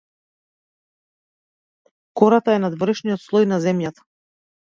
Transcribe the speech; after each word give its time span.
Кората 2.21 2.57
е 2.61 2.63
надворешниот 2.65 3.23
слој 3.27 3.47
на 3.53 3.61
земјата. 3.69 4.07